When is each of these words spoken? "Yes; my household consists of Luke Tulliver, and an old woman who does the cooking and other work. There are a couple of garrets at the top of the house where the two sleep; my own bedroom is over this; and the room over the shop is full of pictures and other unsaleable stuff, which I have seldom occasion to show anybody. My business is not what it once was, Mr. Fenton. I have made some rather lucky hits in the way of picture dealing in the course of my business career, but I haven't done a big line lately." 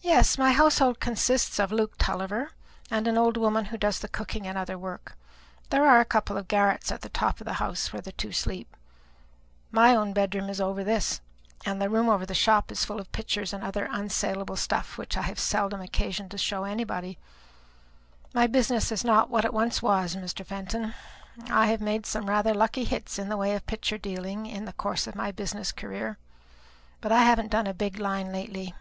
"Yes; 0.00 0.38
my 0.38 0.52
household 0.52 1.00
consists 1.00 1.58
of 1.58 1.72
Luke 1.72 1.94
Tulliver, 1.98 2.52
and 2.88 3.08
an 3.08 3.18
old 3.18 3.36
woman 3.36 3.66
who 3.66 3.76
does 3.76 3.98
the 3.98 4.06
cooking 4.06 4.46
and 4.46 4.56
other 4.56 4.78
work. 4.78 5.16
There 5.70 5.84
are 5.84 5.98
a 5.98 6.04
couple 6.04 6.36
of 6.36 6.46
garrets 6.46 6.92
at 6.92 7.00
the 7.02 7.08
top 7.08 7.40
of 7.40 7.46
the 7.46 7.54
house 7.54 7.92
where 7.92 8.00
the 8.00 8.12
two 8.12 8.30
sleep; 8.30 8.76
my 9.72 9.96
own 9.96 10.12
bedroom 10.12 10.48
is 10.48 10.60
over 10.60 10.84
this; 10.84 11.20
and 11.66 11.82
the 11.82 11.90
room 11.90 12.08
over 12.08 12.24
the 12.24 12.32
shop 12.34 12.70
is 12.70 12.84
full 12.84 13.00
of 13.00 13.10
pictures 13.10 13.52
and 13.52 13.64
other 13.64 13.88
unsaleable 13.90 14.54
stuff, 14.56 14.96
which 14.98 15.16
I 15.16 15.22
have 15.22 15.40
seldom 15.40 15.80
occasion 15.80 16.28
to 16.28 16.38
show 16.38 16.62
anybody. 16.62 17.18
My 18.32 18.46
business 18.46 18.92
is 18.92 19.04
not 19.04 19.28
what 19.30 19.44
it 19.44 19.52
once 19.52 19.82
was, 19.82 20.14
Mr. 20.14 20.46
Fenton. 20.46 20.94
I 21.50 21.66
have 21.66 21.80
made 21.80 22.06
some 22.06 22.28
rather 22.30 22.54
lucky 22.54 22.84
hits 22.84 23.18
in 23.18 23.28
the 23.30 23.36
way 23.36 23.52
of 23.56 23.66
picture 23.66 23.98
dealing 23.98 24.46
in 24.46 24.64
the 24.64 24.72
course 24.72 25.08
of 25.08 25.16
my 25.16 25.32
business 25.32 25.72
career, 25.72 26.18
but 27.00 27.10
I 27.10 27.24
haven't 27.24 27.50
done 27.50 27.66
a 27.66 27.74
big 27.74 27.98
line 27.98 28.30
lately." 28.32 28.74